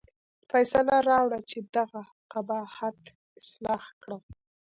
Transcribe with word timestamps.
فیصله 0.49 0.97
راوړه 1.09 1.39
چې 1.49 1.59
دغه 1.77 2.01
قباحت 2.31 2.99
اصلاح 3.39 3.83
کړم. 4.01 4.23